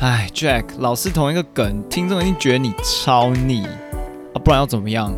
[0.00, 4.36] 哎，Jack，老是同一个梗，听众一定觉得你超腻啊！
[4.44, 5.14] 不然要怎么样？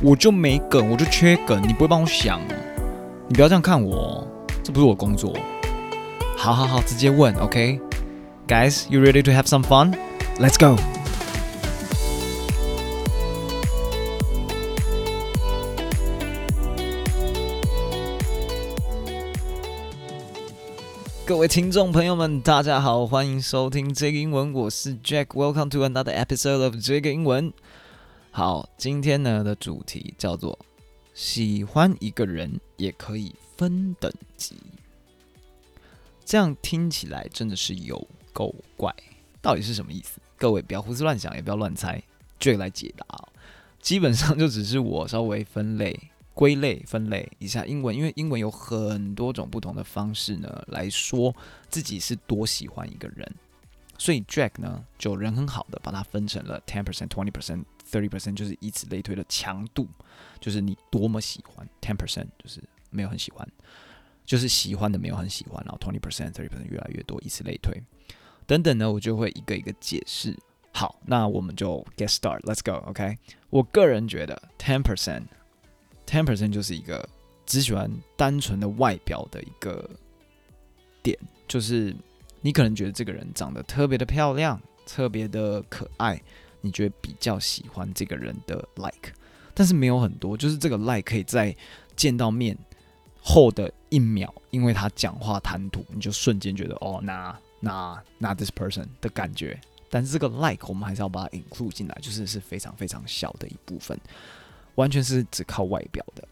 [0.00, 2.40] 我就没梗，我就缺梗，你不会帮我想？
[3.28, 4.26] 你不要这样看我，
[4.62, 5.34] 这不是我工作。
[6.36, 10.80] 好好好，直接问，OK？Guys，you ready to have some fun？Let's go！
[21.24, 25.26] 各位听众朋友们，大家好，欢迎收听这个英文，我是 Jack。
[25.26, 27.52] Welcome to another episode of 这个英文。
[28.32, 30.58] 好，今天呢的主题叫做
[31.14, 34.56] 喜欢一个人也可以分等级。
[36.24, 38.92] 这样听起来真的是有够怪，
[39.40, 40.20] 到底是什么意思？
[40.36, 42.02] 各位不要胡思乱想，也不要乱猜
[42.40, 43.06] ，Jack 来解答。
[43.80, 45.96] 基本上就只是我稍微分类。
[46.34, 51.34] 归类分类一下英文，因为英文有很多种不同的方式呢，来说
[51.68, 53.30] 自己是多喜欢一个人，
[53.98, 59.86] 所以 Jack 呢就人很好的把它分成了 ten percent、twenty percent、thirty percent，就是以此类推的强度，
[60.40, 63.46] 就是你多么喜欢 ten percent，就是没有很喜欢，
[64.24, 67.82] 就是喜欢的没有很喜欢，然后 twenty percent、thirty percent 越来越多，以此类推
[68.46, 70.34] 等等呢，我就会一个一个解释。
[70.74, 73.18] 好，那我们就 get start，let's go，OK？、
[73.50, 75.24] 我个人觉得 ten percent。
[76.12, 77.08] Ten percent 就是一个
[77.46, 79.88] 只喜欢单纯的外表的一个
[81.02, 81.18] 点，
[81.48, 81.96] 就是
[82.42, 86.22] 你可能觉得这个人长得特别的漂亮，特别的可爱，
[86.60, 89.10] 你觉得比较喜欢这个人的 like，
[89.54, 91.56] 但是没有很多，就是这个 like 可以在
[91.96, 92.54] 见到面
[93.22, 103.98] 后的一秒，因为他讲话谈吐，你就瞬间觉得哦，那那那 this person 的感觉，但是这个 like 我们还是要把它 include 进来，就是是非常非常小的一部分。
[104.76, 106.26] 完全是只靠外表的，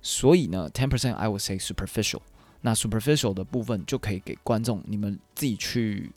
[0.00, 2.20] 所以呢，ten percent I would say superficial。
[2.60, 6.12] 那 superficial 的部分就可以给观众你们自己去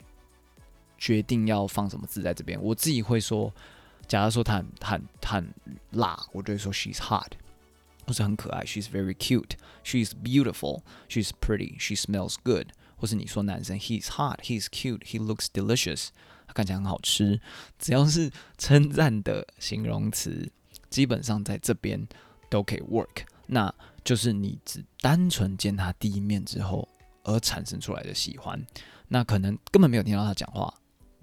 [0.96, 2.56] 决定要放什么字在这边。
[2.62, 3.52] 我自己会说，
[4.06, 5.54] 假如说他很很很
[5.90, 7.32] 辣，我就会说 she's hot，
[8.06, 12.68] 或是很可爱，she's very cute，she's beautiful，she's pretty，she smells good。
[12.96, 16.10] 或是你说男生 he's hot，he's cute，he looks delicious，
[16.46, 17.40] 他看起来很好吃。
[17.76, 20.52] 只要是称赞的形容词。
[20.96, 22.08] 基本上在这边
[22.48, 23.70] 都可以 work，那
[24.02, 26.88] 就是你只单纯见他第一面之后
[27.22, 28.58] 而产生出来的喜欢，
[29.06, 30.72] 那可能根本没有听到他讲话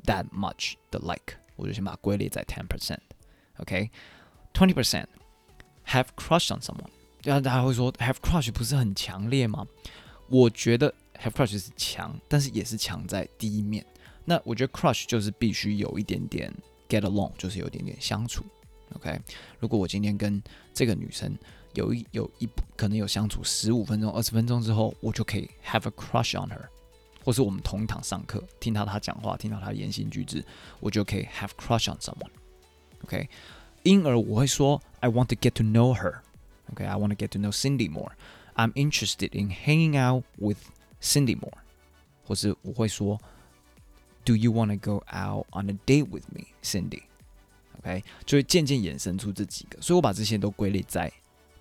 [0.06, 5.08] that much 的 like，我就先把它归类在 ten percent，OK，twenty percent
[5.88, 6.92] have crush on someone，
[7.24, 9.66] 然后大家会说 have crush 不是很强烈吗？
[10.30, 13.84] 我觉得 have crush 是强，但是也是强在第一面。
[14.24, 16.54] 那我觉得 crush 就是必须有一点点
[16.88, 18.46] get along，就是有一点点相处。
[18.95, 19.21] OK，
[19.61, 20.43] 如果我今天跟
[20.73, 21.37] 这个女生
[21.75, 26.67] 有一有一可能有相处十五分钟、二十分钟之后，我就可以 have a crush on her，
[27.25, 30.43] 或是我们同一堂上课，听到她讲话，听到她的言行举止，
[30.81, 33.29] 我就可以 have crush on someone。OK，
[33.83, 39.39] 因而我会说 I want to get to know her。OK，I want to get to know Cindy more。I'm interested
[39.39, 40.59] in hanging out with
[41.01, 41.59] Cindy more。
[42.25, 43.21] 或是我会说
[44.25, 46.49] Do you want to go out on a date with me,
[47.79, 51.13] Cindy？OK，就会渐渐衍生出这几个，所以我把这些都归类在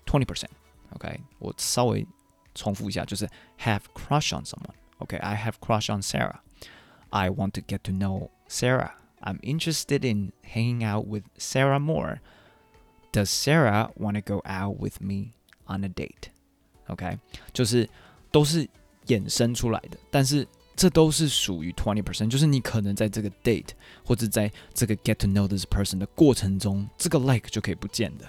[0.04, 2.06] twenty percent。OK，我稍微
[2.54, 3.28] 重复一下，就是
[3.60, 10.06] have crush on someone。OK，I have crush on Sarah。I want to get to know Sarah。I'm interested
[10.06, 15.34] in hanging out with Sarah more。Does Sarah want to go out with me
[15.66, 17.18] on a date？OK，
[17.52, 17.88] 就是
[18.30, 18.68] 都是
[19.06, 20.46] 衍生出来的，但是。
[20.75, 23.69] 这都是属于 twenty percent，就是你可能在这个 date
[24.03, 28.25] 或者在这个 get to know this person 的过程中，这个 like 就可以不见的。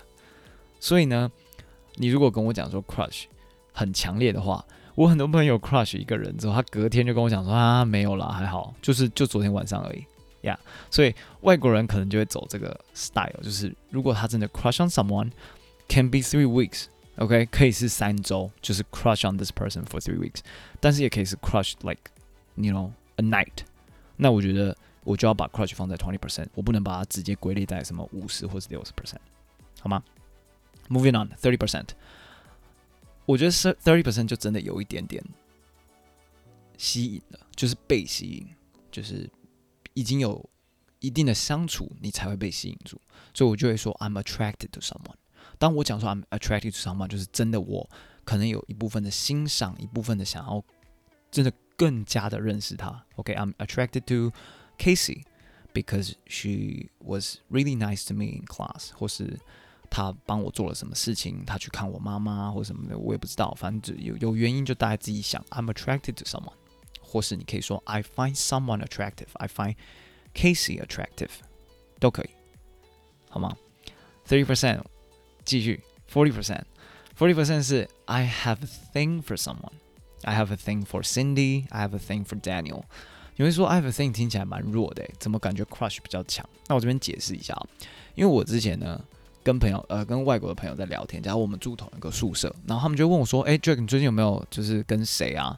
[0.79, 1.31] 所以呢，
[1.95, 3.25] 你如果跟我讲说 crush
[3.73, 10.05] 很强烈的话，我很多朋友 crush 一个人之后，他隔天就跟我讲说啊，没有啦，还好，就是就昨天晚上而已
[10.43, 10.55] 呀。
[10.55, 20.41] Yeah, 所以外国人可能就会走这个 style，就是如果他真的 crush on someone，can be three weeks，OK，可以是三周，就是 crush on this person for three weeks，
[20.79, 22.11] 但是也可以是 crush like。
[22.57, 23.65] You know, a night，
[24.17, 29.19] 那我觉得我就要把 crush 放在 twenty percent，我不能把它直接归类在什么五十或是六十 percent，
[29.81, 30.05] 好吗
[30.89, 31.89] ？Moving on, thirty percent，
[33.27, 35.21] 我觉得是 thirty percent 就真的有一点点
[36.79, 38.47] 吸引了，就是被吸引，
[38.93, 39.29] 就是
[39.95, 40.49] 已经有
[41.01, 43.01] 一定的相处，你才会被吸引住，
[43.35, 45.17] 所以我就会说 I'm attracted to someone。
[45.59, 47.91] 当我讲说 I'm attracted to someone，就是真的我
[48.25, 50.63] 可能有一部分的欣赏，一部分的想要
[51.33, 51.53] 真的。
[51.78, 53.06] 更加的认识他。
[53.16, 54.32] OK，I'm、okay, attracted to
[54.78, 55.24] Casey
[55.74, 58.92] because she was really nice to me in class。
[58.94, 59.40] 或是
[59.90, 63.54] 他帮我做了什么事情，他去看我妈妈或什么的，我也不知道。
[63.56, 65.44] 反正有有原因就大家自己想。
[65.50, 66.54] I'm attracted to someone，
[67.02, 69.76] 或是你可以说 I find someone attractive，I find
[70.34, 71.32] Casey attractive，
[72.00, 72.30] 都可以，
[73.30, 73.56] 好吗？
[74.28, 74.84] Thirty percent，
[75.44, 75.82] 继续，
[76.12, 79.36] Forty percent，Forty percent 是 I have a thing for
[80.25, 82.83] I have a thing for Cindy，I have a thing for Daniel。
[83.37, 86.45] 有人说 I have a thing 听起来蛮弱的，怎么感觉 crush 比较强？
[86.69, 87.67] 那我这边解释一下啊，
[88.15, 89.01] 因为我之前呢。
[89.45, 95.55] 跟朋友呃，跟外国的朋友在聊天，假如我们住同一个宿舍，然后他们就问我说：“哎，Jack，你最近有没有就是跟谁啊？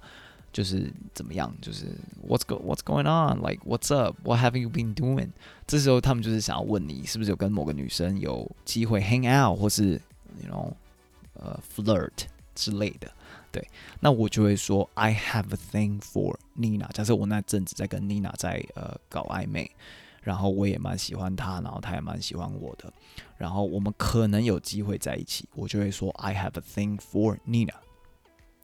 [0.53, 1.55] 就是怎么样？
[1.63, 1.85] 就是
[2.27, 5.29] What's go What's going on？Like What's up？What have you been doing？”
[5.69, 10.01] 这时候他们就是想要问你是不是有跟某个女生有机会 hang out，或是
[10.43, 10.73] you know
[11.35, 12.25] 呃 flirt
[12.57, 13.09] 之类的。
[13.53, 13.65] 对，
[14.01, 16.89] 那我就会说 I have a thing for Nina。
[16.89, 19.71] 假设我那阵子在跟 Nina 在呃搞暧昧。
[20.23, 22.93] 然后我也蛮喜欢她，然后她也蛮喜欢我的，
[23.37, 27.75] 然后我们可能有机会在一起，我就会说 I have a thing for Nina。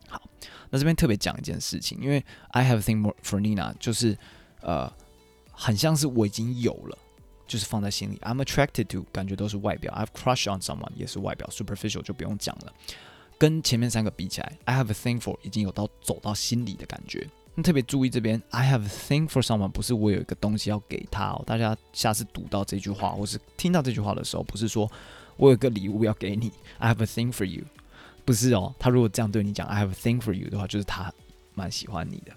[0.08, 0.20] 好，
[0.70, 4.18] 那这边特别讲一件事情，因为 I have a thing for Nina 就是
[4.60, 4.92] 呃，
[5.52, 6.98] 很像是我已经有了，
[7.46, 8.18] 就是放在心里。
[8.24, 12.72] I'm attracted to 感觉都是外表，I've crush on someone 也是外表，superficial 就不用讲了。
[13.42, 17.28] 跟前面三个比起来，I have a thing for 已经有到走到心里的感觉。
[17.56, 21.42] 那特别注意这边，I have a thing for someone，不是我有一个东西要给他哦。
[21.44, 24.88] 大家下次读到这句话，或是听到这句话的时候，不是说
[25.36, 27.64] 我有个礼物要给你，I have a thing for you，
[28.24, 28.72] 不是哦。
[28.78, 31.12] 他如果这样对你讲，I have a thing for you 的话，就是他
[31.54, 32.32] 蛮喜欢你的。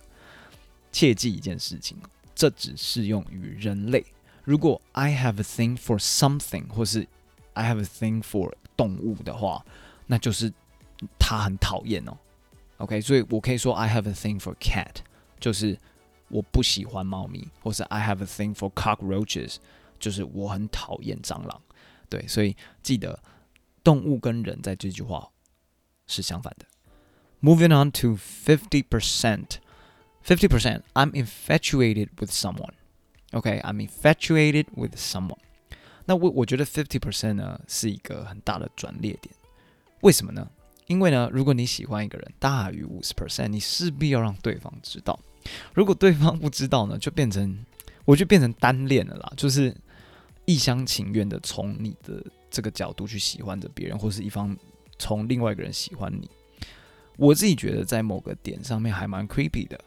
[0.92, 1.96] 切记一件事情，
[2.34, 4.04] 这只适用于人类。
[4.44, 7.08] 如果 I have a thing for something，或是
[7.54, 9.64] I have a thing for 动物的话，
[10.08, 10.52] 那就是
[11.19, 12.17] 他很讨厌哦。
[12.79, 14.97] OK，所以我可以说 I have a thing for cat，
[15.39, 15.79] 就是
[16.29, 19.57] 我不喜欢猫咪，或是 I have a thing for cockroaches，
[19.99, 21.61] 就是我很讨厌蟑螂。
[22.09, 23.23] 对，所以记得
[23.85, 25.31] 动物跟人在这句话
[26.07, 26.67] 是相反的。
[27.43, 35.39] Moving on to fifty percent，fifty percent，I'm infatuated with someone。OK，I'm infatuated with someone。
[36.07, 39.35] 那我我觉得 fifty percent 呢是一个很大的转捩点，
[40.01, 40.51] 为什么呢？
[40.88, 45.20] 因为呢，如果你喜欢一个人大于五十 percent，你势必要让对方知道。
[45.74, 47.58] 如果对方不知道呢，就变成
[48.06, 49.76] 我就变成单恋了啦，就是
[50.46, 54.56] 一厢情愿的从你的这个角度去喜欢着别人，或是一方
[54.98, 56.30] 从另外一个人喜欢你。
[57.18, 59.80] 我自己觉得在某个点上面还蛮 creepy 的。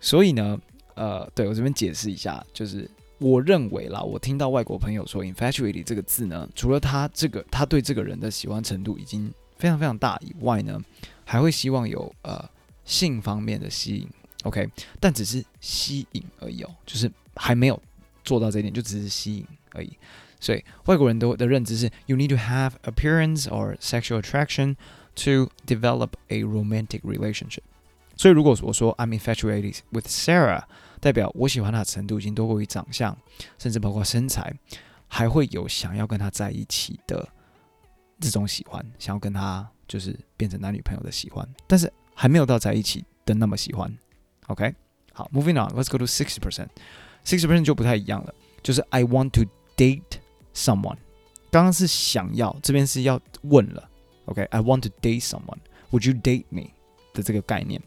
[0.00, 0.60] 所以呢，
[0.94, 9.32] 呃，对，我这边解释一下，就是我认为啦，我听到外国朋友说 infatuated 这个字呢，除了他这个他对这个人的喜欢程度已经
[9.62, 10.82] 非常非常大以外呢，
[11.24, 12.50] 还会希望有呃
[12.84, 14.08] 性方面的吸引
[14.42, 14.68] ，OK，
[14.98, 17.80] 但只是吸引而已哦，就是还没有
[18.24, 19.96] 做到这一点，就只是吸引而已。
[20.40, 24.74] 所以外国人都的认知是，you need to have appearance or sexual attraction
[25.14, 27.62] to develop a romantic relationship。
[28.16, 30.64] 所以如果我说 I'm infatuated with Sarah，
[30.98, 33.16] 代表我喜欢她的程度已经多过于长相，
[33.60, 34.52] 甚至包括身材，
[35.06, 37.28] 还会有想要跟她在一起的。
[38.22, 43.92] 这种喜欢，想要跟他就是变成男女朋友的喜欢，但是还没有到在一起的那么喜欢。
[44.46, 44.72] OK，
[45.12, 46.68] 好，Moving on，Let's go to sixty percent。
[47.24, 48.32] sixty percent 就不太一样了，
[48.62, 49.42] 就是 I want to
[49.76, 50.20] date
[50.54, 50.96] someone。
[51.50, 53.90] 刚刚是想要，这边是要问了。
[54.26, 56.70] OK，I want to date someone，Would you date me
[57.12, 57.82] 的这个概念。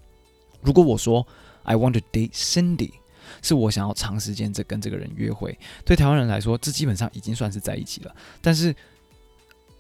[0.62, 1.26] 如果我说
[1.64, 2.92] I want to date Cindy，
[3.42, 5.58] 是我想要长时间这跟这个人约会。
[5.84, 8.76] 对台湾人来说，这基本上已经算是在一起了，但是。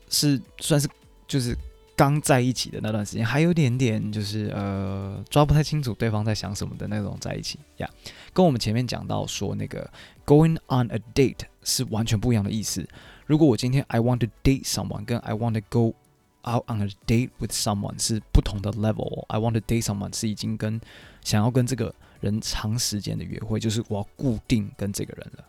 [0.09, 0.88] 是算是
[1.27, 1.57] 就是
[1.95, 7.89] 刚在一起的那段时间，还有点点就是呃抓不太清楚对方在想什么的那种在一起呀
[8.33, 9.89] 跟我们前面讲到说那个
[10.25, 12.88] going on a date 是完全不一样的意思。
[13.25, 15.95] 如果我今天 I want to date someone 跟 I want to go
[16.43, 19.25] out on a date with someone 是不同的 level。
[19.29, 20.79] I want to date someone 是已经跟
[21.24, 25.45] 想要跟这个人长时间的约会，就是我要固定跟这个人了。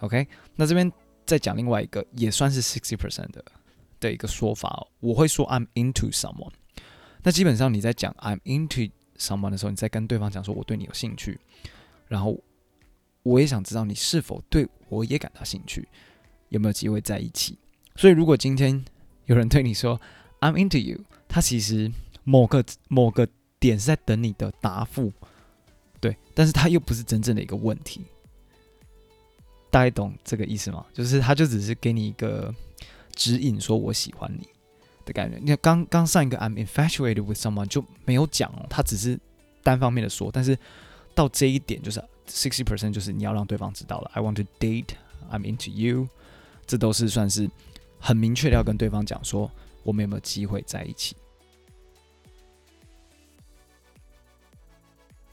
[0.00, 0.92] OK，那这边。
[1.26, 3.44] 再讲另外一个也算是 sixty percent 的
[3.98, 6.52] 的一个说法，我会说 I'm into someone。
[7.22, 11.40] 那基本上你在讲 I'm into someone 的时候，你在跟对方讲说我对你有兴趣，
[12.06, 12.40] 然后
[13.24, 15.88] 我也想知道你是否对我也感到兴趣，
[16.50, 17.58] 有没有机会在一起。
[17.96, 18.84] 所以如果今天
[19.24, 20.00] 有人对你说
[20.40, 21.90] I'm into you，他其实
[22.22, 23.26] 某个某个
[23.58, 25.12] 点是在等你的答复，
[26.00, 28.04] 对，但是他又不是真正的一个问题。
[29.76, 30.86] 大家懂这个意思吗？
[30.94, 32.50] 就是他就只是给你一个
[33.14, 34.48] 指引，说我喜欢你
[35.04, 35.36] 的感觉。
[35.36, 39.20] 你看刚刚上一个 I'm infatuated with someone 就没有讲哦，他只是
[39.62, 40.30] 单方面的说。
[40.32, 40.58] 但是
[41.14, 44.10] 到这一点就是 sixty percent，就是你要让对方知道了。
[44.14, 44.94] I want to date,
[45.30, 46.08] I'm into you，
[46.66, 47.50] 这都是算是
[48.00, 49.50] 很明确的要跟对方讲说
[49.82, 51.14] 我们有没有机会在一起。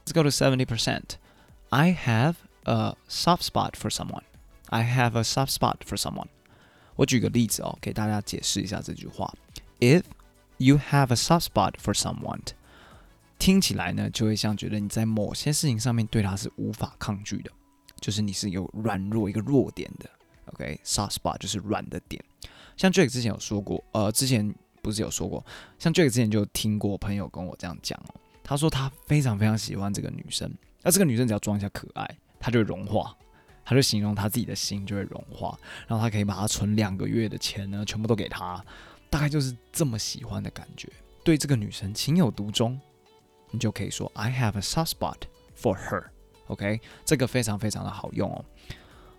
[0.05, 1.11] Let's go to seventy percent.
[1.69, 2.35] I have
[2.65, 4.23] a soft spot for someone.
[4.73, 6.29] I have a soft spot for someone.
[6.95, 9.31] 我举个例子哦，给大家解释一下这句话。
[9.79, 10.01] If
[10.57, 12.39] you have a soft spot for someone，
[13.37, 17.51] 听起来呢就会像觉得你在某些事情上面对他是无法抗拒的，
[17.99, 20.09] 就是你是有软弱一个弱点的。
[20.45, 22.19] OK，soft spot 就是软的点。
[22.75, 24.51] 像 Drake 之前有说过，呃，之前
[24.81, 25.45] 不是有说过，
[25.77, 30.51] 像 Drake 之前就听过朋友跟我这样讲哦，他说他非常非常喜欢这个女生，
[30.81, 33.15] 那这个女生只要装一下可爱，他就融化。
[33.65, 38.63] 他就形容他自己的心就会融化，然后他可以把他存两个月的钱呢，全部都给他，
[39.09, 40.89] 大概就是这么喜欢的感觉。
[41.23, 42.79] 对这个女生情有独钟，
[43.51, 45.17] 你就可以说 I have a soft spot
[45.57, 46.03] for her。
[46.47, 48.43] OK，这个非常非常的好用哦。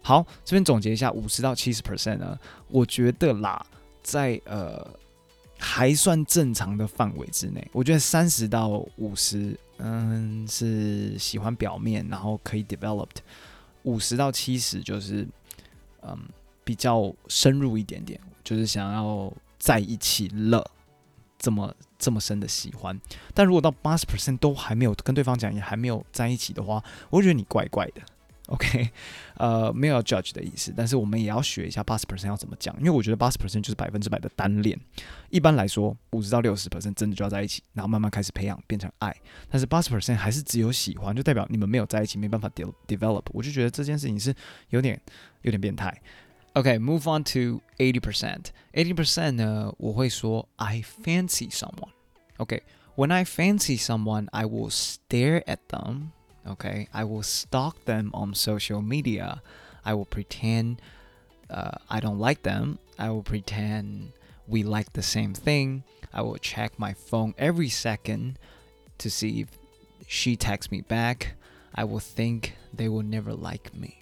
[0.03, 3.65] 好，这边总结一下，五十到七十 percent 呢，我觉得啦，
[4.03, 4.87] 在呃
[5.59, 7.67] 还算正常的范围之内。
[7.73, 13.17] 我觉得三十到五十，嗯，是喜欢表面，然后可以 developed。
[13.85, 15.27] 五十到七十就是，
[16.03, 16.19] 嗯，
[16.65, 20.71] 比较深入一点点，就是想要在一起了，
[21.39, 23.01] 这么这么深的喜欢。
[23.33, 28.03] 但如果到八十 percent 都还没有跟对方讲，也还没有在一起的话，我觉得你怪怪的。
[28.48, 28.90] OK，
[29.36, 34.76] 呃，没有要 judge 的意思，但是我们也要学一下八十 percent 要怎么讲，因为我觉得八十 percent 就是百分之百的单恋。
[35.30, 39.16] 一般来说，五十到六十 percent 真的就要在一起，然后慢慢开始培养变成爱。
[39.52, 43.24] 但是八十 percent 还是只有喜欢，就代表你们没有在一起，没办法 de develop。
[43.34, 44.34] 我就觉得这件事情是
[44.70, 45.00] 有点
[45.44, 45.96] 有点变态。
[46.54, 55.44] OK，move on to eighty percent。eighty percent 呢，我会说 I fancy someone。OK，when I fancy someone, I will stare
[55.44, 56.08] at them。
[56.48, 59.42] Okay, I will stalk them on social media.
[59.84, 60.82] I will pretend
[61.50, 62.80] uh, I don't like them.
[62.98, 64.12] I will pretend
[64.48, 65.84] we like the same thing.
[66.12, 68.40] I will check my phone every second
[68.98, 69.50] to see if
[70.08, 71.36] she texts me back.
[71.76, 73.96] I will think they will never like me.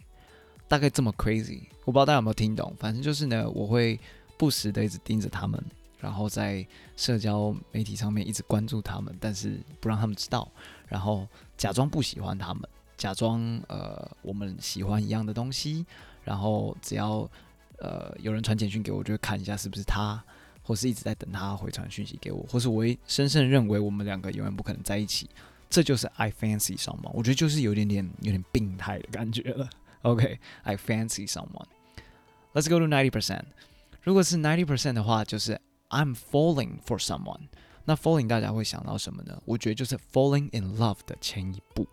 [0.70, 2.74] 大概这么 crazy，我不知道大家有没有听懂。
[2.80, 4.00] 反正就是呢，我会
[4.38, 5.62] 不时的一直盯着他们。
[6.03, 6.67] 然后在
[6.97, 10.51] 社交媒体上面一直关注他们，但是不让他们知道，
[10.89, 15.87] 然后假装不喜欢他们，假装呃我们喜欢一样的东西，
[16.25, 17.31] 然后只要
[17.79, 20.21] 呃有人传简讯给我，就会看一下是不是他，
[20.65, 25.31] 或是一直在等他回传讯息给我，或是我会深深认为我们两个永远不可能在一起，
[25.71, 29.71] 这就是 I fancy someone，我觉得就是有点点有点病态的感觉了。
[30.03, 31.69] OK，I fancy someone。
[32.55, 33.45] Let's go to ninety percent。
[34.03, 35.61] 如果是 ninety percent 的话，就是。
[35.92, 37.48] I'm falling for someone，
[37.86, 39.42] 那 falling 大家会想到什么呢？
[39.46, 41.88] 我觉得就是 falling in love 的前一步。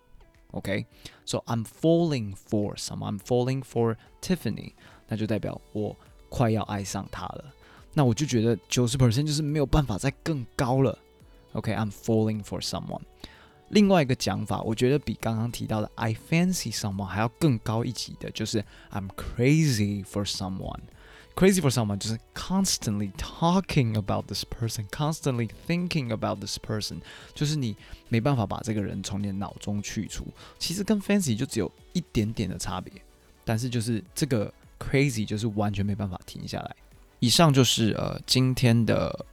[0.52, 1.44] OK，so、okay?
[1.46, 4.72] I'm falling for someone，I'm falling for Tiffany，
[5.08, 5.96] 那就代表我
[6.28, 7.52] 快要爱上她了。
[7.92, 10.98] 那我就觉得九十 percent 就是没有办法再更高了。
[11.52, 11.92] OK，I'm、okay?
[11.92, 13.02] falling for someone。
[13.70, 20.80] 另外一个讲法，我觉得比刚刚提到的 I fancy someone 还要更高一级的，就是 I'm crazy for someone。
[21.39, 26.99] Crazy for someone 就是 constantly talking about this person，constantly thinking about this person，
[27.33, 27.77] 就是你
[28.09, 30.27] 没办法把这个人从你的脑中去除。
[30.57, 32.91] 其实跟 fancy 就只有一点点的差别，
[33.45, 36.75] 但是就是这个 crazy 就是完全没办法停下来。
[37.19, 39.25] 以上就是呃今天的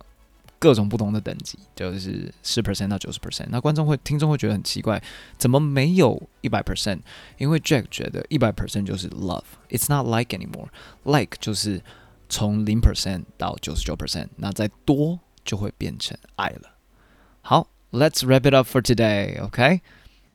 [0.67, 3.47] 各种不同的等级，就是十 percent 到九十 percent。
[3.51, 5.01] 那观众会、听众会觉得很奇怪，
[5.39, 6.99] 怎么没有一百 percent？
[7.39, 10.67] 因为 Jack 觉得一百 percent 就是 love，it's not like anymore。
[11.05, 11.81] like 就是
[12.29, 16.75] 从零 percent 到九十九 percent，那再多就会变成爱了。
[17.43, 19.41] 好，Let's wrap it up for today。
[19.45, 19.83] OK，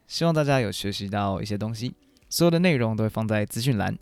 [0.07, 1.93] 希望大家有学习到一些东西，
[2.29, 3.97] 所有的内容都会放在资讯栏。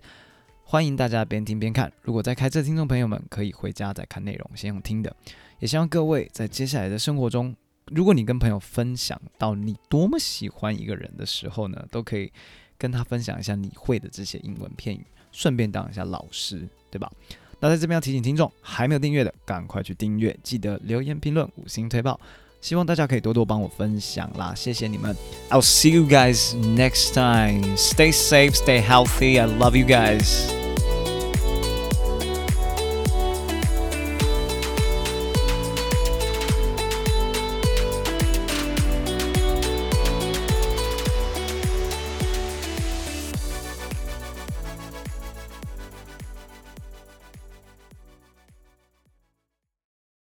[0.63, 1.91] 欢迎大家边听边看。
[2.03, 5.15] 如果在开车的听众朋友们，可以回家再看内容，先用听的。
[5.59, 7.55] 也希望各位在接下来的生活中，
[7.87, 12.31] 如果你跟朋友分享到你多么喜欢一个人的时候呢，都可以
[12.77, 17.11] 跟他分享一下你会的这些英文片语，顺便当一下老师，对吧？
[17.59, 22.19] 那在这边要提醒听众，还没有订阅的，赶快去订阅，记得留言评论五星推爆。
[22.61, 25.15] 希望大家可以多多帮我分享啦，谢谢你们。
[25.49, 27.75] I'll see you guys next time.
[27.77, 29.39] Stay safe, stay healthy.
[29.39, 30.58] I love you guys.